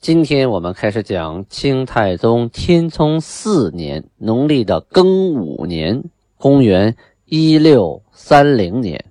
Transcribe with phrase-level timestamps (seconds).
[0.00, 6.04] 今天我们开始讲清太宗天聪四年农历的庚午年，
[6.38, 6.96] 公元
[7.26, 9.04] 一六三零年。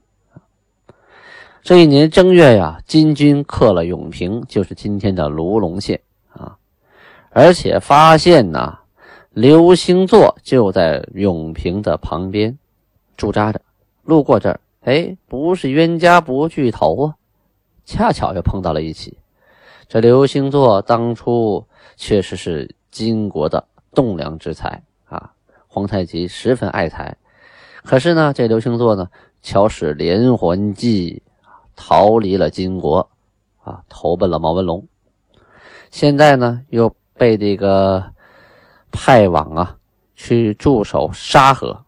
[1.61, 6.57] 这一年正月呀，金军克了永平，就是今天的卢龙县啊，
[7.29, 8.79] 而且发现呐，
[9.29, 12.57] 刘星座就在永平的旁边
[13.15, 13.61] 驻扎着。
[14.01, 17.13] 路过这儿，哎，不是冤家不聚头啊。
[17.85, 19.19] 恰巧又碰到了一起，
[19.89, 21.65] 这刘星座当初
[21.97, 25.33] 确实是金国的栋梁之才啊，
[25.67, 27.17] 皇太极十分爱才。
[27.83, 29.09] 可是呢，这刘星座呢，
[29.41, 31.23] 巧使连环计，
[31.75, 33.09] 逃离了金国，
[33.63, 34.87] 啊，投奔了毛文龙。
[35.89, 38.11] 现在呢，又被这个
[38.91, 39.75] 派往啊，
[40.15, 41.83] 去驻守沙河。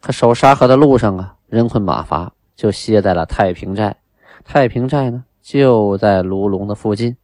[0.00, 3.96] 可守沙河的路上啊，人困马乏，就歇在了太平寨。
[4.44, 7.16] 太平寨呢，就在卢龙的附近。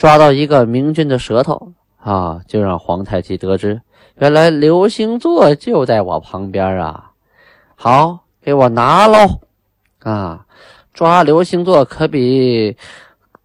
[0.00, 3.82] 抓到一个明君的舌头啊，就让皇太极得知，
[4.14, 7.12] 原来刘星座就在我旁边啊！
[7.76, 9.40] 好，给我拿喽！
[9.98, 10.46] 啊，
[10.94, 12.78] 抓刘星座可比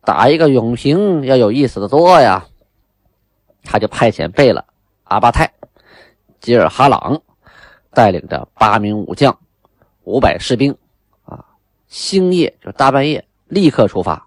[0.06, 2.46] 打一个永平要有意思的多呀！
[3.66, 4.64] 他就派遣贝勒
[5.04, 5.52] 阿巴泰、
[6.40, 7.22] 吉尔哈朗
[7.92, 9.38] 带领着八名武将、
[10.06, 10.74] 五百士兵
[11.26, 11.44] 啊。
[11.90, 14.25] 星夜就大半夜立刻出发，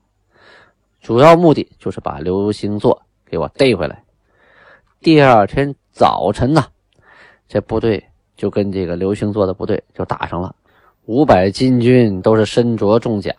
[1.09, 4.05] 主要目的就是把刘星座给我逮回来。
[5.01, 6.67] 第二天早晨呢，
[7.49, 8.05] 这部队
[8.37, 10.55] 就跟这个刘星座的部队就打上了。
[11.07, 13.33] 五百金军都是身着重甲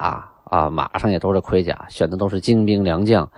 [0.45, 3.31] 啊，马上也都是盔甲，选的都是精兵良将，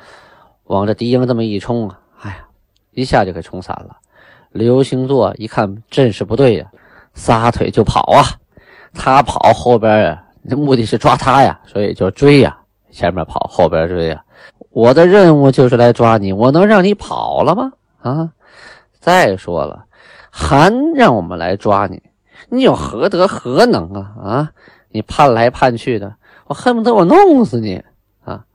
[0.63, 2.47] 往这敌营这么一冲啊，哎呀，
[2.91, 3.97] 一下就给冲散了。
[4.51, 6.71] 刘星座一看阵势不对呀，
[7.13, 8.23] 撒腿就跑啊，
[8.93, 10.23] 他跑后边啊。
[10.49, 12.57] 这目的是抓他呀，所以就追呀，
[12.91, 14.23] 前面跑，后边追呀。
[14.71, 17.73] 我的任务就是来抓你，我能让你跑了吗？
[18.01, 18.31] 啊！
[18.99, 19.85] 再说了，
[20.29, 22.01] 还让我们来抓你，
[22.49, 24.13] 你有何德何能啊？
[24.23, 24.51] 啊！
[24.89, 26.15] 你盼来盼去的，
[26.47, 27.83] 我恨不得我弄死你
[28.23, 28.45] 啊！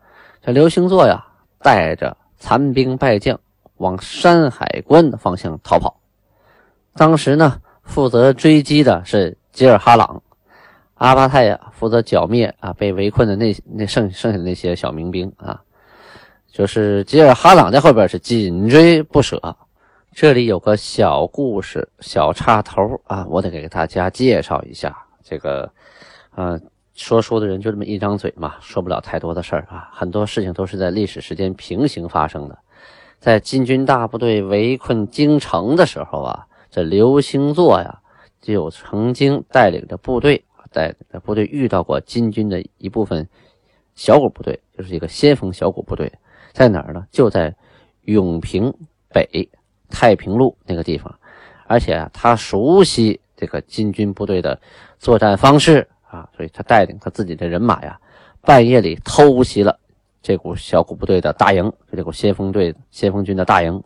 [0.43, 1.25] 这刘星座呀，
[1.61, 3.39] 带着残兵败将
[3.77, 6.01] 往山海关的方向逃跑。
[6.95, 10.23] 当时呢，负责追击的是吉尔哈朗。
[10.95, 15.61] 阿巴泰呀，负责剿灭啊被围困的那那剩剩下的那些小民兵啊，
[16.57, 19.39] 就是吉尔哈朗在后边是紧追不舍。
[20.15, 24.97] 这里有个小故事、小插头啊，我得给大家介绍一下。
[25.23, 25.71] 这个，
[26.35, 26.59] 呃，
[26.95, 29.91] 说书的人就这么一张嘴嘛，说不了太多的事儿啊。
[29.93, 32.59] 很多事情都是在历史时间平行发生的。
[33.19, 37.99] 在金军大部队围困京城的时候啊，这刘星座呀，
[38.41, 40.43] 就曾经带领着部队。
[40.71, 43.29] 在在部队遇到过金军的一部分
[43.95, 46.11] 小股部队，就是一个先锋小股部队，
[46.57, 47.05] 在哪儿呢？
[47.11, 47.55] 就在
[48.05, 48.73] 永平
[49.11, 49.47] 北
[49.91, 51.15] 太平路那个地方，
[51.67, 54.59] 而且啊他熟悉这个金军部队的
[54.99, 58.01] 作战方式啊，所以他带领他自己的人马呀，
[58.41, 59.79] 半夜里偷袭了
[60.23, 63.85] 这股小股部队的大营，这股先锋队先锋军的大营。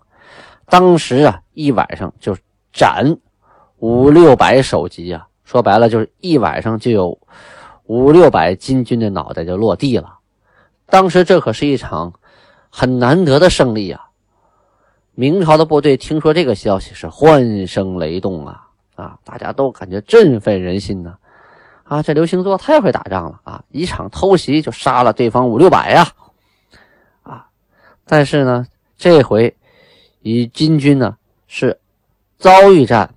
[0.66, 2.36] 当时啊，一晚上就
[2.72, 3.18] 斩
[3.78, 5.26] 五六百首级啊。
[5.42, 7.18] 说白了就是一晚上就有
[7.86, 10.18] 五六百金军的脑袋就落地了。
[10.86, 12.12] 当时这可是一场
[12.70, 14.08] 很难得的胜利啊！
[15.14, 19.18] 明朝的部队听说这个消息是欢声雷动啊啊！
[19.24, 21.16] 大家都感觉振奋人心呢
[21.84, 22.02] 啊！
[22.02, 23.64] 这刘星座太会打仗了啊！
[23.70, 26.08] 一场偷袭就杀了对方五六百呀
[27.22, 27.46] 啊！
[28.06, 29.54] 但是呢，这回
[30.22, 31.78] 与金军呢是
[32.38, 33.12] 遭遇战，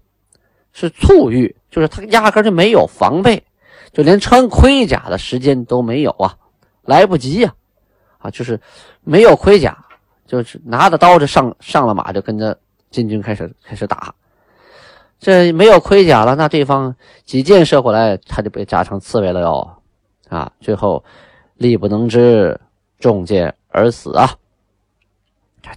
[0.71, 1.55] 是猝遇。
[1.71, 3.43] 就是他压根就没有防备，
[3.91, 6.37] 就连穿盔甲的时间都没有啊，
[6.83, 7.55] 来不及呀，
[8.23, 8.59] 啊就是
[9.03, 9.77] 没有盔甲，
[10.25, 12.57] 就是拿着刀就上上了马，就跟着
[12.89, 14.15] 金军开始开始打。
[15.19, 19.75] 这没有盔甲了，那对方几箭射过来，他就被扎成刺猬了哟，
[20.29, 21.03] 啊，最后
[21.55, 22.59] 力不能支，
[22.99, 24.29] 中箭而死啊。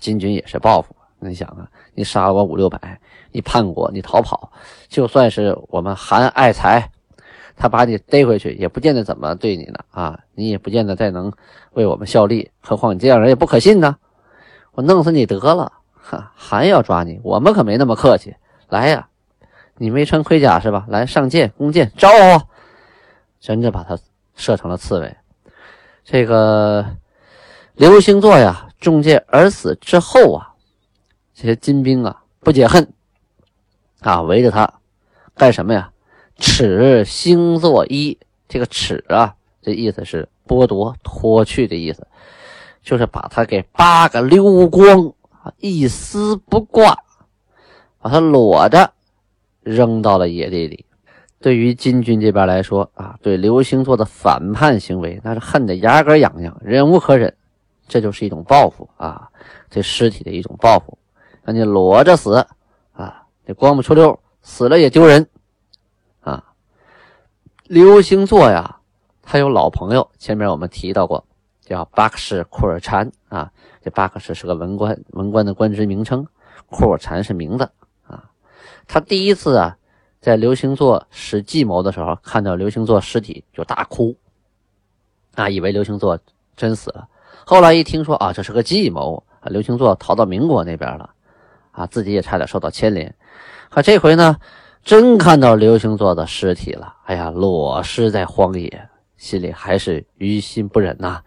[0.00, 2.98] 金军也是报复，你想啊，你杀了我五六百。
[3.32, 4.50] 你叛国，你逃跑，
[4.88, 6.90] 就算是我们韩爱才，
[7.56, 11.32] 他把你逮回去，也不见得怎么对你呢啊，你也不见得再能
[11.72, 12.50] 为我们效力。
[12.60, 13.96] 何况你这样人也不可信呢，
[14.72, 18.36] 我弄死你得了，哈，还要抓你，我们可没那么客气。
[18.68, 19.08] 来呀，
[19.76, 20.84] 你没穿盔甲是吧？
[20.88, 22.44] 来上箭，弓箭，招呼！
[23.40, 23.98] 真的把他
[24.34, 25.16] 射成了刺猬。
[26.04, 26.84] 这个
[27.74, 30.54] 刘星座呀，中箭而死之后啊，
[31.32, 32.92] 这些金兵啊不解恨
[34.00, 34.74] 啊，围着他
[35.34, 35.90] 干什么呀？
[36.38, 38.18] 尺星座一，
[38.48, 42.06] 这个尺啊，这意思是剥夺、脱去的意思，
[42.82, 45.12] 就是把他给扒个溜光，
[45.58, 46.96] 一丝不挂，
[48.00, 48.92] 把他裸着
[49.62, 50.84] 扔到了野地里。
[51.40, 57.34] 对于金军这边来说啊，对刘星座的反叛行为，那是恨得牙根痒痒，忍无可忍。
[57.88, 59.28] 这就是一种报复啊，
[59.70, 60.98] 这尸体的一种报复，
[61.44, 62.44] 让你裸着死
[62.92, 65.24] 啊，这光不出溜，死了也丢人。
[67.68, 68.76] 刘星座呀，
[69.22, 71.26] 他有老朋友，前面我们提到过，
[71.60, 73.50] 叫巴克什库尔禅啊。
[73.82, 76.24] 这巴克什是个文官，文官的官职名称，
[76.70, 77.68] 库尔禅是名字
[78.06, 78.30] 啊。
[78.86, 79.76] 他第一次啊，
[80.20, 84.16] 在刘星座使计谋的时候，看到刘星座尸体就大哭
[85.34, 86.18] 啊，以为刘星座
[86.56, 87.08] 真死了。
[87.44, 91.10] 后来一听说啊，这是个计谋啊，刘星座逃到民国那边了
[91.72, 93.12] 啊，自己也差点受到牵连。
[93.70, 94.36] 可这回呢？
[94.86, 101.20] 真看到刘星座的尸体了，哎呀，裸尸在荒野，心里还是于心不忍呐。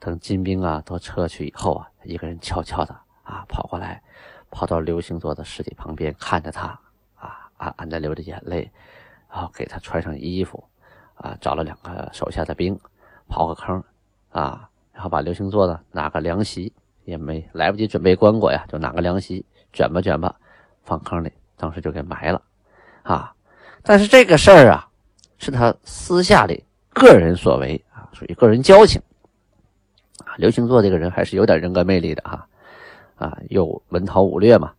[0.00, 2.92] 等金兵啊都撤去以后啊，一个人悄悄的
[3.22, 4.02] 啊跑过来，
[4.50, 6.66] 跑到刘星座的尸体旁边，看着他
[7.14, 8.68] 啊，暗暗的流着眼泪，
[9.30, 10.64] 然后给他穿上衣服，
[11.14, 12.76] 啊，找了两个手下的兵，
[13.28, 13.80] 刨个坑，
[14.32, 16.72] 啊，然后把刘星座的拿个凉席，
[17.04, 20.34] 也没来不及准备棺椁呀，就拿个凉席卷吧卷吧，
[20.82, 22.42] 放坑里，当时就给埋了。
[23.06, 23.32] 啊，
[23.84, 24.88] 但是这个事儿啊，
[25.38, 29.00] 是他私下里个人所为啊，属于个人交情
[30.24, 30.34] 啊。
[30.38, 32.46] 刘星座这个人还是有点人格魅力的哈，
[33.14, 34.72] 啊，又文韬武略嘛。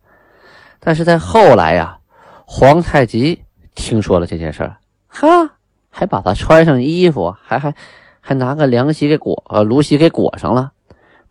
[0.78, 1.98] 但是在后来呀，
[2.44, 3.42] 皇太极
[3.74, 4.76] 听说了这件事儿，
[5.08, 5.54] 哈，
[5.88, 7.74] 还把他穿上衣服，还还
[8.20, 10.72] 还拿个凉席给裹呃芦席给裹上了，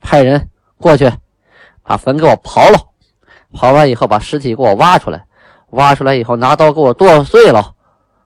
[0.02, 0.50] 派人
[0.80, 1.12] 过去
[1.84, 2.80] 把坟给我刨了，
[3.54, 5.26] 刨完以后把尸体给我挖出来。
[5.72, 7.76] 挖出来以后，拿刀给我剁碎了，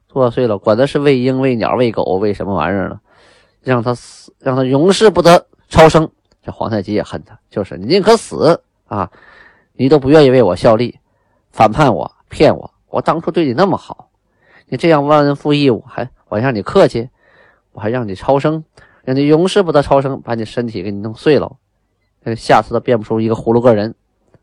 [0.08, 3.00] 剁碎了，管他是喂鹰、喂鸟、喂狗、喂什么玩意儿呢？
[3.62, 6.10] 让他死，让他永世不得超生。
[6.44, 9.12] 这皇太极也恨他，就是你宁可死啊，
[9.74, 11.00] 你都不愿意为我效力，
[11.52, 12.74] 反叛我，骗我。
[12.90, 14.10] 我当初对你那么好，
[14.68, 17.10] 你这样忘恩负义，我还我还让你客气，
[17.72, 18.64] 我还让你超生，
[19.04, 21.58] 让你永世不得超生，把你身体给你弄碎了，
[22.36, 23.96] 下次都变不出一个葫芦个人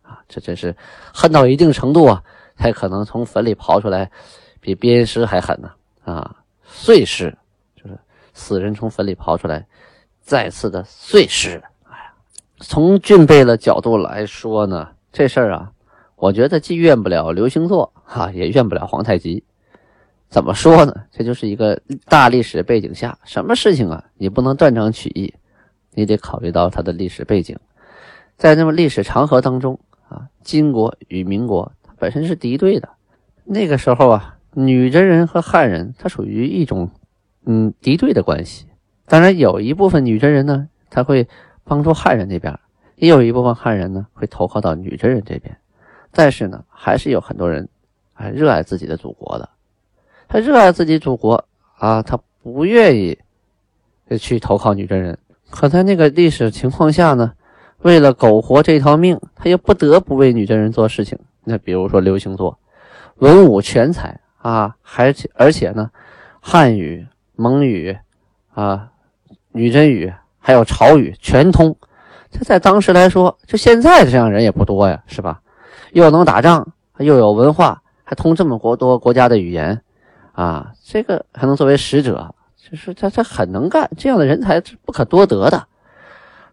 [0.03, 0.21] 啊！
[0.29, 0.77] 这真是
[1.13, 2.23] 恨到一定程度啊！
[2.59, 4.11] 才可能从坟里刨出来，
[4.61, 5.71] 比鞭尸还狠呢！
[6.05, 6.35] 啊，
[6.65, 7.33] 碎尸
[7.77, 7.97] 就是
[8.35, 9.65] 死人从坟里刨出来，
[10.21, 11.63] 再次的碎尸。
[11.85, 12.13] 哎呀，
[12.59, 15.71] 从俊贝的角度来说呢，这事儿啊，
[16.17, 19.45] 我觉得既怨不了刘星座，哈，也怨不了皇太极。
[20.29, 20.93] 怎么说呢？
[21.13, 25.33] 这就是一个大历史背景下，什么事情啊，你不能断章取义，
[25.93, 27.57] 你得考虑到它的历史背景。
[28.37, 29.79] 在那么历史长河当中
[30.09, 31.71] 啊，金国与民国。
[31.99, 32.89] 本身是敌对的，
[33.45, 36.91] 那个时候啊，女真人和汉人，他属于一种，
[37.45, 38.67] 嗯，敌对的关系。
[39.07, 41.27] 当然，有一部分女真人呢，他会
[41.65, 42.55] 帮助汉人那边；
[42.97, 45.57] 也有一部分汉人呢，会投靠到女真人这边。
[46.11, 47.69] 但是呢，还是有很多人，
[48.15, 49.49] 啊热爱自己的祖国的。
[50.29, 51.45] 他热爱自己祖国
[51.79, 53.19] 啊，他不愿意
[54.19, 55.19] 去投靠女真人。
[55.51, 57.33] 可在那个历史情况下呢，
[57.79, 61.19] 为了苟活这条命，他又不得不为女真人做事情。
[61.49, 62.59] 那比如说刘星座，
[63.17, 65.91] 文武全才啊，还且而且呢，
[66.41, 67.97] 汉语、蒙语
[68.53, 68.91] 啊、
[69.53, 71.75] 女真语还有朝语全通。
[72.31, 75.41] 这在当时来说，就现在这样人也不多呀，是吧？
[75.93, 79.81] 又能打仗，又有文化，还通这么国多国家的语言
[80.33, 85.67] 啊，这个还能作为使者，就是他他很能干，这样的人才是不可多得的。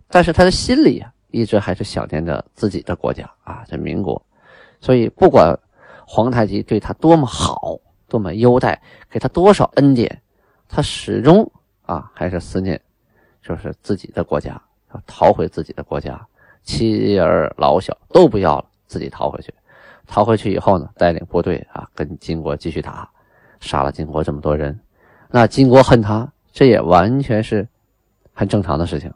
[0.08, 4.26] 但是他的心里啊，一直还是想念着自己的国家啊，这民国。
[4.80, 5.58] 所以，不管
[6.06, 10.22] 皇太极对他多么好，多么优待，给他多少恩典，
[10.68, 11.52] 他始终
[11.84, 12.80] 啊还是思念，
[13.42, 14.62] 就是自己的国家，
[14.94, 16.26] 要逃回自己的国家，
[16.64, 19.54] 妻儿老小都不要了，自己逃回去。
[20.08, 23.10] 逃回去以后呢，带领部队啊跟金国继续打，
[23.60, 24.80] 杀了金国这么多人，
[25.32, 27.68] 那金国恨他，这也完全是
[28.32, 29.12] 很正常的事情。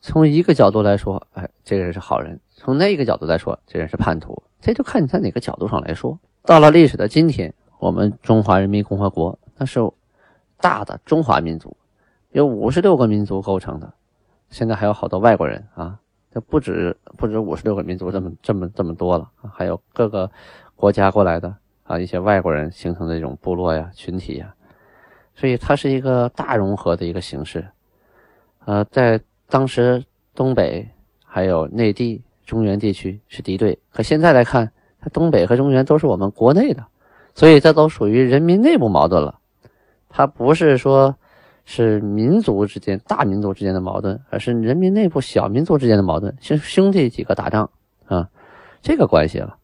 [0.00, 4.42] 从一个角度来说，哎，这个人是好人；从那一个角度来说，这人是叛徒。
[4.60, 6.18] 这就看你在哪个角度上来说。
[6.42, 9.80] 到了历史的今天，我们中华人民共和国那是
[10.58, 11.76] 大的中华民族，
[12.30, 13.92] 有五十六个民族构成的。
[14.48, 15.98] 现在还有好多外国人啊，
[16.32, 20.30] 这不止不止五十六个民族这么这么这么多了，还有各个
[20.76, 21.54] 国家过来的
[21.84, 24.54] 啊，一些外国人形成的这种部落呀、群体呀，
[25.34, 27.68] 所以它是一个大融合的一个形式。
[28.64, 30.02] 呃，在当时
[30.34, 30.88] 东北
[31.24, 36.86] 还有内地中原地区是敌对，可现在来看，它东北和中原都是我们国内的，
[37.34, 39.38] 所以这都属于人民内部矛盾了。
[40.08, 41.14] 它不是说，
[41.64, 47.70] 是民族之间大民族之间的矛盾，而是人民内部小民族之间的矛盾，兄兄弟几个打仗
[48.06, 48.28] 啊，
[48.82, 49.56] 这个关系了。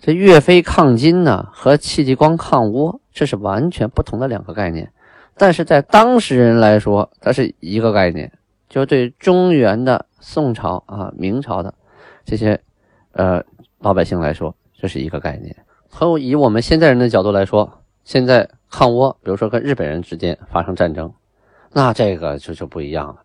[0.00, 4.92] 这岳飞抗金呢，和戚继光抗倭，这是完全不同的两个概念。
[5.36, 8.32] 但是在当事人来说，它是一个概念，
[8.68, 11.74] 就对中原的宋朝啊、明朝的
[12.24, 12.60] 这些
[13.12, 13.42] 呃
[13.78, 15.56] 老百姓来说，这是一个概念。
[15.88, 21.12] 和以我们现在人的角度来说，现在抗倭，比如说跟日本人之间发生战争，
[21.72, 23.22] 那这个就就不一样了，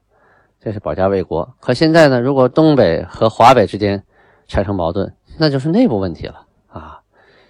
[0.59, 1.55] 这是保家卫国。
[1.59, 4.03] 可现在呢，如果东北和华北之间
[4.47, 7.01] 产生矛盾，那就是内部问题了啊，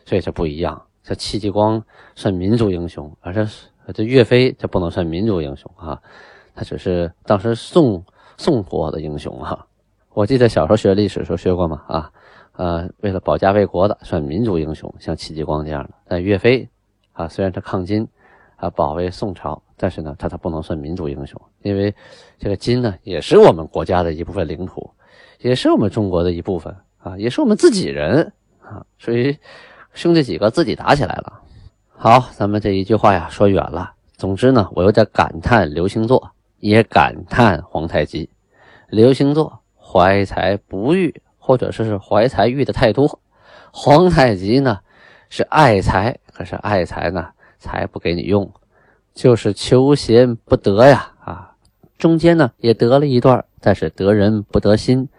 [0.05, 0.81] 所以这不一样。
[1.03, 1.83] 这戚继光
[2.15, 3.47] 算民族英雄，而这。
[3.93, 6.01] 这岳飞这不能算民族英雄啊，
[6.55, 8.03] 他只是当时宋
[8.37, 9.65] 宋国的英雄啊。
[10.13, 12.11] 我记得小时候学历史时候学过嘛啊，
[12.53, 15.89] 呃，为了保家卫国的算民族英雄，像戚继光这样的。
[16.07, 16.67] 但岳飞
[17.13, 18.07] 啊，虽然他抗金
[18.57, 21.93] 啊，保卫宋朝，但是呢，他他不能算民族英雄，因为
[22.37, 24.87] 这个金呢，也是我们国家的一部分领土，
[25.39, 28.31] 也是我们中国的一部分啊，也是我们自己人
[28.61, 29.35] 啊，所以
[29.95, 31.41] 兄弟几个自己打起来了。
[31.89, 33.93] 好，咱们这一句话呀说远了。
[34.15, 36.31] 总之呢，我有点感叹刘星座，
[36.63, 38.29] 也感叹皇太极。
[38.87, 43.19] 刘星座怀才不遇，或者说是怀才遇的太多；
[43.71, 44.79] 皇太极呢
[45.27, 47.27] 是爱才，可是爱才呢
[47.59, 48.49] 才不给你用，
[49.13, 51.55] 就是求贤不得呀啊！
[51.97, 55.09] 中间呢也得了一段，但是得人不得心。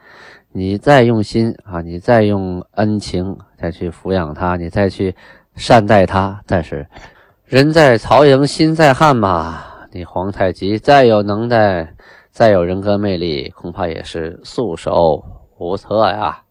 [0.52, 5.14] 你再用心啊，你再用恩情再去抚养他，你再去。
[5.56, 6.84] 善待他，但是
[7.44, 9.62] 人在曹营心在汉嘛。
[9.96, 11.94] 你皇太极再有能耐，
[12.32, 15.24] 再有人格魅力，恐怕也是束手
[15.56, 16.42] 无策呀。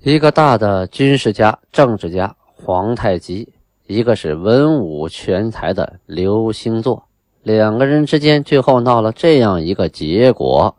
[0.00, 3.48] 一个大的军事家、政治家皇太极，
[3.86, 7.06] 一个是文武全才的刘星座，
[7.44, 10.76] 两个人之间最后闹了这样一个结果，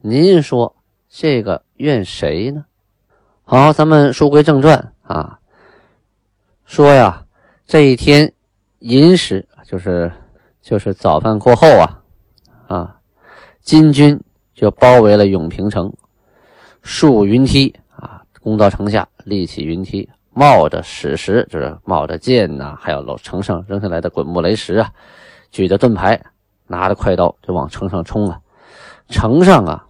[0.00, 0.76] 您说
[1.08, 2.64] 这个怨谁呢？
[3.42, 5.40] 好，咱们书归正传啊。
[6.64, 7.24] 说呀，
[7.66, 8.32] 这一天
[8.78, 10.12] 寅时，就是
[10.68, 11.98] 就是早饭过后啊，
[12.66, 12.96] 啊，
[13.62, 14.22] 金军
[14.52, 15.90] 就包围了永平城，
[16.82, 24.92] 竖云梯啊，攻到城下，立起云梯，冒着矢石，就是冒着箭呐，还有楼城上扔下来的滚木雷石啊，
[25.50, 26.20] 举着盾牌，
[26.66, 28.38] 拿着快刀就往城上冲啊。
[29.08, 29.86] 城上啊，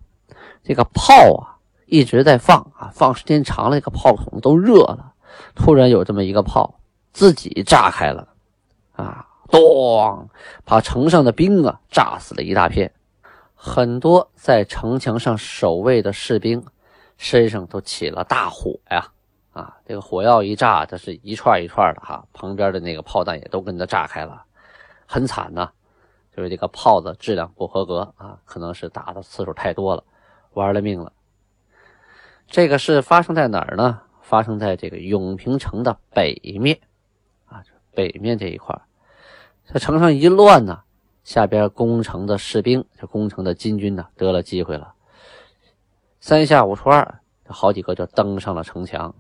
[0.62, 5.12] 这个炮啊一直在放啊，放时间长了，这个炮筒都热了。
[5.56, 6.78] 突然有这么一个炮
[7.12, 8.28] 自己炸开了，
[8.92, 10.28] 啊，咚，
[10.64, 12.92] 把城上的兵啊炸死了一大片，
[13.54, 16.64] 很多在城墙上守卫的士兵
[17.16, 19.10] 身上都起了大火呀，
[19.52, 24.44] 啊，这个火药一炸，它是一串一串的哈，旁边的那个炮弹也都跟着炸开了，
[25.06, 25.70] 很惨呐，
[26.36, 30.04] 就是这个炮子质量不合格啊，可能是打的次数太多了，
[30.52, 31.12] 玩了命了。
[32.46, 34.00] 这个事发生在哪儿呢？
[34.22, 36.78] 发生在这个永平城的北面，
[37.46, 37.64] 啊，
[37.94, 38.78] 北面这一块
[39.70, 40.80] 这城上一乱呢，
[41.24, 44.94] 下边攻城的士兵，这攻城的金军呢，得了机会了，
[46.20, 49.14] 三下五除二，好几个就登上了城墙，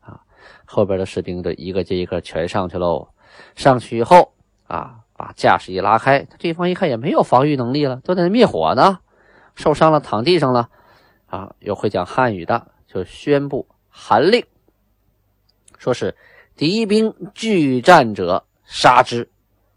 [0.00, 0.22] 啊，
[0.64, 3.08] 后边的士兵这一个接一个全上去喽，
[3.56, 4.32] 上去以后
[4.66, 9.00] 啊，把架势一拉开，对方一看也没有防御能力了，都在那灭火呢，
[9.54, 10.70] 受伤了躺地上了，
[11.26, 13.68] 啊，有会讲汉语的就宣布。
[13.90, 14.44] 韩令
[15.78, 16.16] 说是
[16.56, 19.30] 敌兵拒战者杀之，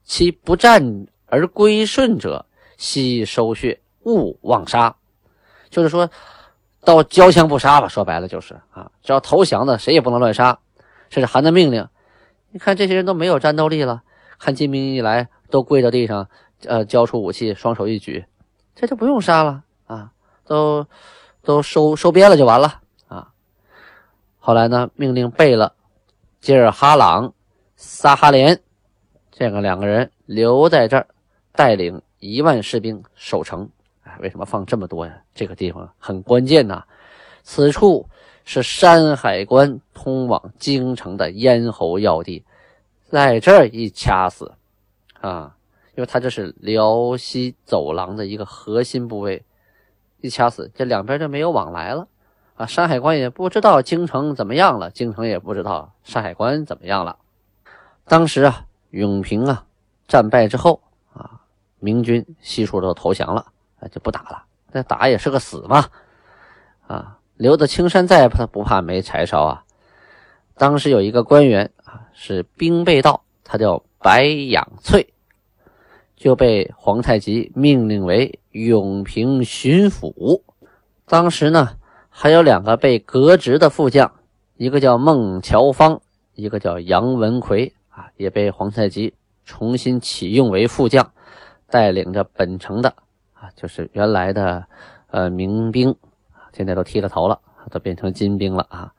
[0.08, 2.44] 其不战而归顺者
[2.78, 4.96] 悉收血，勿妄杀。
[5.70, 6.10] 就是说
[6.84, 10.58] 到交枪不杀吧，说白了就是啊，只要投降的谁也不能乱杀，
[11.10, 11.88] 这是韩的命令。
[12.52, 14.02] 你看这些人都没有战斗力了，
[14.40, 16.30] 看金兵一来都跪在地上，
[16.66, 18.26] 呃，交出武器，双手一举，
[18.74, 20.12] 这就不用杀了啊，
[20.46, 20.88] 都
[21.44, 23.28] 都收收编了就完了啊。
[24.40, 25.74] 后来呢，命令贝勒
[26.40, 27.34] 吉尔哈朗、
[27.76, 28.62] 撒哈连
[29.40, 31.06] 这个两个人留在这儿，
[31.52, 33.70] 带领一万士兵守城。
[34.02, 35.16] 哎，为什么放这么多呀？
[35.36, 36.84] 这个地方很关键呐，
[37.44, 38.10] 此处
[38.46, 42.44] 是山海关通往京城的咽喉要地，
[43.12, 44.52] 在这儿一掐死，
[45.22, 45.56] 啊，
[45.94, 49.46] 因为他这是辽西走廊的一个核心部位，
[50.20, 52.08] 一掐死，这两边就没有往来了
[52.56, 52.66] 啊！
[52.66, 57.20] 山海关也不知道京城怎么样了，京城也不知道山海关怎么样了。
[58.06, 58.66] 当时啊，
[58.98, 59.64] 永平啊
[60.08, 60.82] 战败之后
[61.14, 61.42] 啊，
[61.80, 63.46] 明军悉数都投降了，
[63.80, 64.44] 啊就不打了。
[64.72, 65.86] 那打也是个死嘛，
[66.88, 69.64] 啊，留得青山在，他不怕没柴烧啊。
[70.56, 75.14] 当时有一个官员啊，是兵备道，他叫白养翠。
[76.16, 80.42] 就被皇太极命令为永平巡抚。
[81.06, 81.78] 当时呢，
[82.10, 84.12] 还有两个被革职的副将，
[84.56, 86.02] 一个叫孟乔芳，
[86.34, 91.12] 一个叫杨文魁啊，也被皇太极重新启用为副将，
[91.68, 92.94] 带领着本城的
[93.34, 94.68] 啊，就是原来的
[95.08, 95.96] 呃民兵，
[96.54, 98.94] 现在都剃了头了，都变成金兵了啊，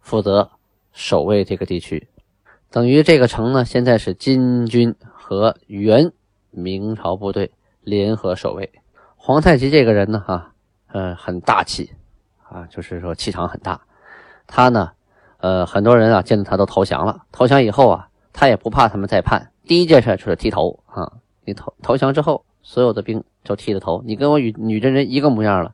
[0.00, 0.50] 负责
[0.92, 2.06] 守卫这个地区。
[2.70, 6.12] 等于这个城呢，现在是金军和元。
[6.56, 8.70] 明朝部队联合守卫，
[9.16, 10.52] 皇太极这个人呢，哈，
[10.86, 11.90] 呃，很大气，
[12.48, 13.80] 啊，就是说气场很大。
[14.46, 14.92] 他呢，
[15.38, 17.22] 呃，很多人啊见到他都投降了。
[17.32, 21.10] 投降以后啊，他也不怕他们再叛，第一件事就是剃头啊。
[21.46, 25.72] 你投投降之后，所有的兵都剃了头，你跟我女女真人一个模样了。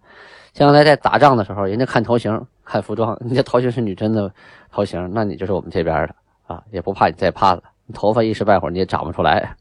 [0.53, 4.33] 将来在打仗的时候，人家看头型、看服装，你这头型是女真的
[4.71, 6.15] 头型，那你就是我们这边的
[6.47, 7.63] 啊，也不怕你再叛了。
[7.87, 9.57] 你头发一时半会儿你也长不出来。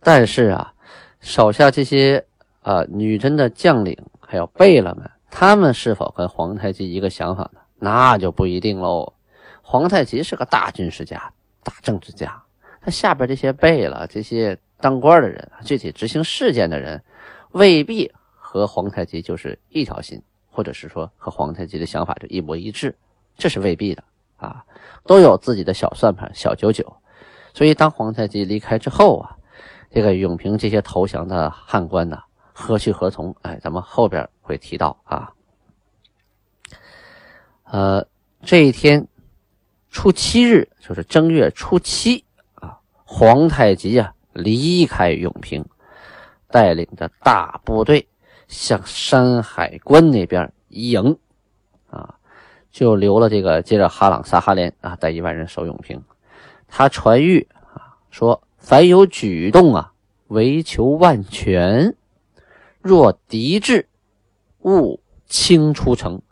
[0.00, 0.72] 但是啊，
[1.20, 2.24] 手下这些
[2.62, 7.60] 啊女真的将领还有贝勒们，他们是否跟皇太极一个想法呢？
[7.78, 9.12] 那就不一定喽。
[9.62, 11.32] 皇太极是个大军事家、
[11.68, 12.42] 大政治家，
[12.80, 17.02] 他下边这些贝勒、这些当官的人、具体执行事件的人，
[17.50, 22.96] 未必和皇太极就是一条心，或者是说和皇太极的想法就一模一致，
[23.36, 24.02] 这是未必的
[24.36, 24.64] 啊，
[25.04, 26.96] 都有自己的小算盘、小九九。
[27.52, 29.34] 所以当皇太极离开之后啊。
[29.90, 32.20] 这个永平这些投降的汉官呢，
[32.52, 33.34] 何去何从？
[33.40, 35.32] 哎，咱们后边会提到啊。
[37.64, 38.06] 呃，
[38.42, 39.08] 这一天
[40.00, 45.64] 初七日，就是正月初七啊，皇太极啊离开永平，
[46.52, 48.06] 带领着大部队
[48.46, 51.18] 向山海关那边迎
[51.90, 52.14] 啊，
[52.70, 56.00] 就留了这个接着哈朗撒哈连啊，带一万人守永平。
[56.68, 58.40] 他传谕啊说。
[58.56, 59.92] 凡有举动啊，
[60.28, 61.96] 唯求万全。
[62.80, 63.88] 若敌至，
[64.60, 66.22] 勿轻出城，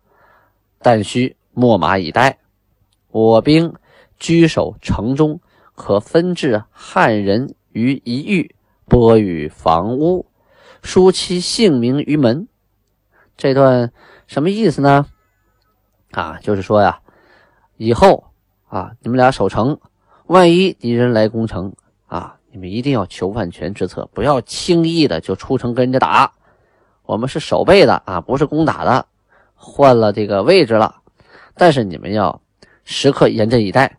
[0.78, 2.38] 但需秣马以待。
[3.16, 3.72] 我兵
[4.18, 5.40] 居守城中，
[5.74, 10.26] 可分置汉人于一隅，拨与房屋，
[10.82, 12.46] 书其姓名于门。
[13.34, 13.90] 这段
[14.26, 15.06] 什么意思呢？
[16.10, 17.00] 啊，就是说呀，
[17.78, 18.24] 以后
[18.68, 19.80] 啊，你们俩守城，
[20.26, 21.72] 万一敌人来攻城。
[22.08, 26.34] 啊，你们一定要求万全之策，不要轻易的就出城跟人家打。
[27.04, 29.06] 我们是守备的啊，不是攻打的。
[29.54, 30.96] 换了这个位置了，
[31.54, 32.42] 但是你们要
[32.86, 33.98] 时刻严阵以待。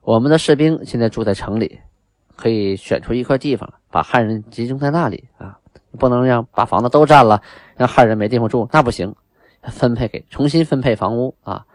[0.00, 1.78] 我们的士兵现在住在城里，
[2.34, 5.60] 可以选出一块地方，把汉人集中在那里啊，
[5.98, 7.40] 不能让把房子都占了，
[7.76, 9.14] 让汉人没地方住，那不行。
[9.62, 11.66] 分配给重新分配房屋啊，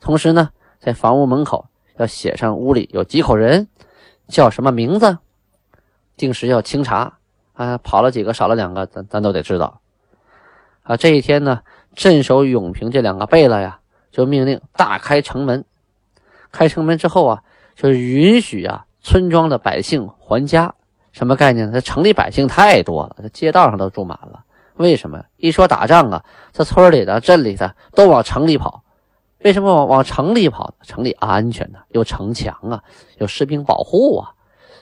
[0.00, 0.48] 同时呢，
[0.80, 1.66] 在房屋门口
[1.98, 3.68] 要写上屋里有几口人。
[4.26, 5.18] 叫什么名字？
[6.16, 7.18] 定时要清查
[7.52, 7.76] 啊！
[7.76, 9.82] 跑了几个，少了两个，咱咱都得知道
[10.82, 10.96] 啊！
[10.96, 11.60] 这一天呢，
[11.94, 15.66] 镇守永平这两个贝勒呀，就命令大开城门。
[16.54, 17.42] 开城门之后啊，
[17.74, 20.72] 就是允许啊村庄的百姓还家。
[21.12, 21.72] 什么概念呢？
[21.72, 24.44] 这城里百姓太多了，这街道上都住满了。
[24.76, 25.22] 为什么？
[25.36, 28.82] 一说打仗啊，这村里的、镇里的都往城里跑。
[29.44, 30.74] 为什么往往城里跑？
[30.82, 32.82] 城里安全呢，有城墙啊，
[33.18, 34.32] 有士兵保护啊，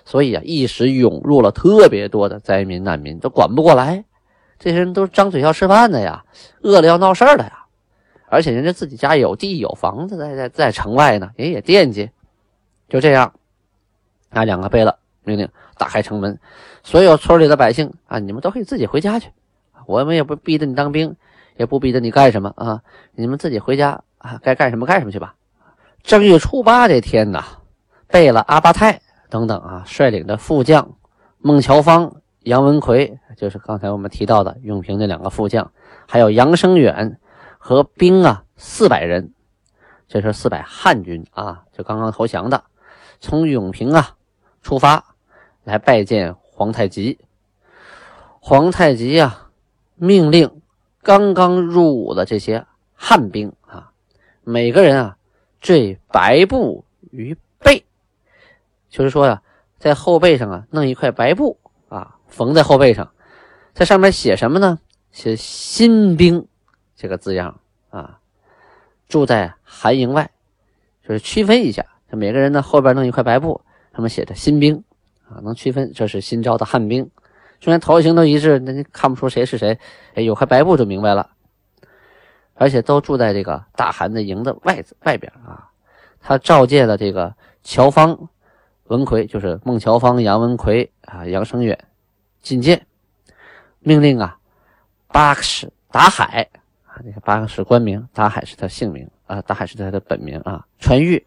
[0.06, 4.04] 所以啊，一时涌入了特别多的灾民难民，都管不过来。
[4.58, 6.24] 这些人都张嘴要吃饭的呀，
[6.62, 7.61] 饿了要闹事儿的呀，
[8.32, 12.08] 而且人家自己家有地有房子在在在城外呢，人也惦记。
[12.88, 13.34] 就这样，
[14.30, 16.38] 拿两个贝勒命令打开城门，
[16.82, 19.28] 所有村里的百姓啊，你们都可以自己回家去，
[19.86, 21.14] 我们也不逼着你当兵，
[21.58, 22.80] 也不逼着你干什么啊，
[23.14, 24.02] 你们自己回家。
[24.16, 25.34] 啊，该干什么干什么去吧。
[26.02, 27.44] 正月初八这天呐，
[28.06, 30.94] 贝勒阿巴泰等等啊，率领的副将
[31.38, 35.72] 孟乔芳、杨文魁，就是刚才我们提到的永平那两个副将，
[36.06, 37.18] 还有杨生远
[37.64, 39.32] 和兵啊四百人，
[40.08, 42.64] 这是四百汉军啊，就刚刚投降的，
[43.20, 44.16] 从永平啊
[44.62, 45.14] 出发
[45.62, 47.20] 来拜见皇太极。
[48.40, 49.50] 皇太极啊，
[49.94, 50.60] 命令
[51.04, 53.92] 刚刚入伍的这些汉兵啊。
[54.42, 55.16] 每个人啊，
[55.60, 57.84] 缀白布于背，
[58.90, 59.40] 就是说呀，
[59.78, 63.12] 在后背上啊弄一块白布啊，缝在后背上，
[63.72, 64.80] 在上面写什么呢？
[65.12, 66.48] 写“新兵”
[67.02, 67.58] 这个字样
[67.90, 68.20] 啊。
[69.08, 70.30] 住在寒营外，
[71.06, 73.60] 就是区分一下，每个人呢后边弄一块白布，
[73.92, 74.82] 上面写着“新兵”
[75.28, 77.10] 啊，能区分这是新招的汉兵。
[77.60, 79.78] 虽然头型都一致，那你看不出谁是谁。
[80.14, 81.28] 哎，有块白布就明白了。
[82.54, 85.68] 而且都住在这个大汗的营的外外边啊。
[86.20, 88.28] 他召见了这个乔芳、
[88.84, 91.78] 文奎，就是孟乔芳、杨文奎啊、杨生远
[92.42, 92.86] 觐见，
[93.80, 94.38] 命令啊，
[95.08, 96.48] 八十达海。
[96.92, 100.62] 啊，那个八个是官名，达海是他姓名啊，达海是他的本名啊。
[100.78, 101.22] 传谕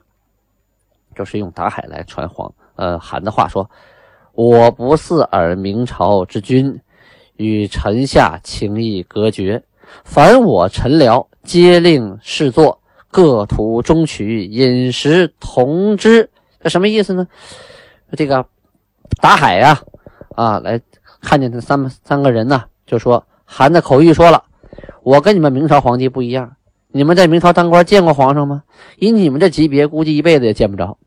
[1.16, 3.68] 就是用达海来传黄呃韩的话说
[4.34, 6.80] ：“我不似尔明朝之君，
[7.38, 9.64] 与臣下情谊隔绝。
[10.04, 16.30] 凡我臣僚，皆令侍坐，各图中取，饮食同之。”
[16.62, 17.28] 这什么意思呢？
[18.12, 18.46] 这个
[19.20, 19.82] 达海呀，
[20.36, 20.80] 啊，来
[21.22, 24.44] 看见这三三个人呢，就说韩的口谕说了。
[25.06, 26.56] 我跟你们明朝皇帝不一样，
[26.88, 28.64] 你们在明朝当官见过皇上吗？
[28.98, 30.98] 以你们这级别，估计一辈子也见不着，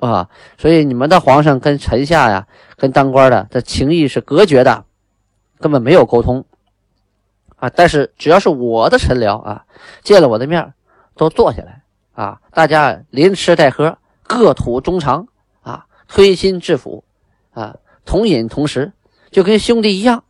[0.00, 0.28] 啊！
[0.58, 4.84] 所以你们的皇上跟臣下呀，跟当官的这情谊是隔绝的，
[5.58, 6.44] 根本没有沟通，
[7.56, 7.70] 啊！
[7.70, 9.64] 但是只要是我的臣僚啊，
[10.02, 10.74] 见了我的面，
[11.16, 15.26] 都坐下来啊，大家连吃带喝，各吐衷肠
[15.62, 17.02] 啊，推心置腹
[17.54, 18.92] 啊，同饮同食，
[19.30, 20.22] 就跟兄弟一样。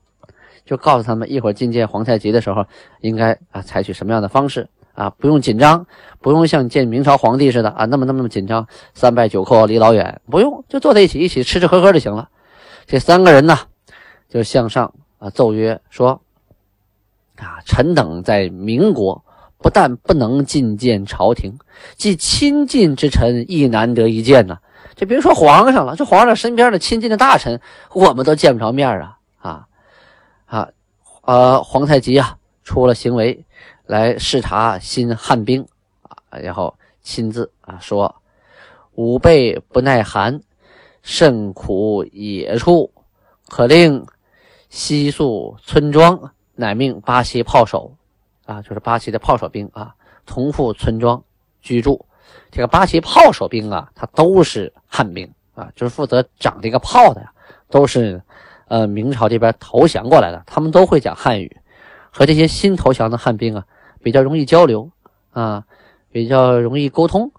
[0.73, 2.65] 就告诉他们，一会儿觐见皇太极的时候，
[3.03, 5.11] 应该啊采取什么样的方式啊？
[5.19, 5.87] 不用紧张，
[6.23, 12.31] 不用像见明朝皇帝似的啊，那么那么那么紧张，三拜九叩离老远，不用，就坐在一起，一起吃吃喝喝就行了。
[12.87, 13.59] 这三个人呢，
[14.31, 16.23] 就向上啊奏曰说：
[17.37, 19.23] 啊，臣等在民国，
[19.59, 21.59] 不但不能觐见朝廷，
[21.97, 24.57] 即亲近之臣亦难得一见呐。
[24.97, 27.61] 就别说皇上了，这皇上身边的亲近的大臣，
[27.93, 29.67] 我们都见不着面啊啊！
[30.53, 30.69] 啊，
[31.23, 33.43] 呃，皇太极啊，出了行为
[33.87, 35.67] 来视察新汉兵
[36.03, 38.15] 啊，然后亲自啊说
[38.93, 40.43] ：“吾辈不耐寒，
[41.01, 42.93] 甚苦野处，
[43.49, 44.05] 可令
[44.69, 47.91] 西宿村庄，乃命八旗炮手
[48.45, 49.95] 啊，就是八旗的炮手兵啊，
[50.27, 51.25] 同赴村庄
[51.63, 52.05] 居住。
[52.51, 57.27] 这个八旗炮手兵啊，他都是汉兵啊，就是负责长这个炮的，
[57.71, 58.23] 都是。”
[58.73, 61.59] 呃，明朝这边投降过来的，他们都会讲汉语，
[62.11, 63.67] 和这些新投降的汉兵啊，
[64.03, 64.91] 比较容易交流
[65.33, 65.65] 啊，
[66.11, 67.31] 比较容易沟通。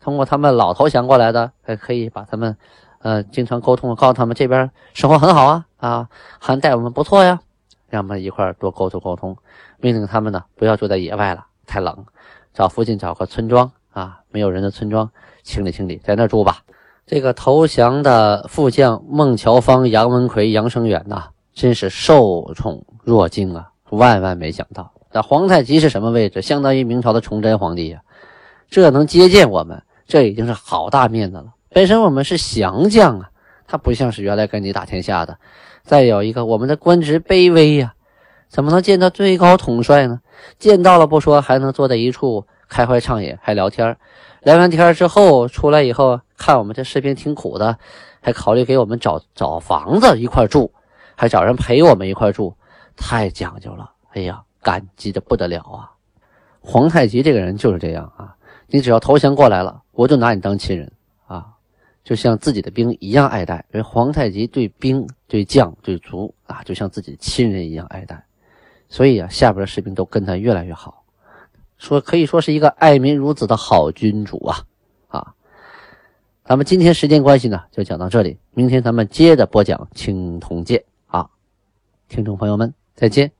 [0.00, 2.56] 通过他们老投降过来的，还可以把他们，
[3.00, 7.40] 呃，经常沟通，告诉他们这边生活很好啊，啊，汉待我们不错呀，
[7.90, 9.36] 让我们一块多沟通沟通。
[9.80, 12.06] 命令他们呢，不要住在野外了，太冷，
[12.54, 15.10] 找附近找个村庄啊，没有人的村庄，
[15.42, 16.62] 清理清理，在那住吧。
[17.10, 23.72] 这个投降的副将孟乔芳、杨文奎、杨生远呐，真是受宠若惊啊！
[23.90, 26.40] 万万没想到，那皇太极是什么位置？
[26.40, 28.00] 相当于明朝的崇祯皇帝呀！
[28.70, 31.46] 这能接见我们，这已经是好大面子了。
[31.70, 33.30] 本身我们是降将啊，
[33.66, 35.36] 他不像是原来跟你打天下的。
[35.82, 37.94] 再有一个，我们的官职卑微呀，
[38.48, 40.20] 怎么能见到最高统帅呢？
[40.60, 43.96] 见到了不说，还能坐在一处开怀畅饮，还聊天。
[44.42, 46.20] 聊完天之后出来以后。
[46.42, 47.78] 看我们这士兵挺苦的，
[48.22, 50.72] 还考虑给我们找找房子一块住，
[51.14, 52.56] 还找人陪我们一块住，
[52.96, 53.92] 太讲究了。
[54.14, 55.92] 哎呀，感激的不得了啊！
[56.60, 58.34] 皇太极这个人就是这样啊，
[58.68, 60.90] 你只要投降过来了，我就拿你当亲人
[61.26, 61.46] 啊，
[62.02, 63.62] 就像自己的兵一样爱戴。
[63.74, 68.24] 因为皇太极对兵、对将、对卒啊，就像自己亲人一样爱戴，
[68.88, 70.99] 所以啊，下边的士兵都跟他越来越好，
[71.80, 74.64] 说可以说是一个爱民如子的好君主啊。
[75.08, 75.34] 啊
[76.44, 78.38] 咱们今天时间关系呢，就讲到这里。
[78.52, 81.30] 明天咱们接着播讲青铜剑啊，
[82.08, 83.32] 听众朋友们再见。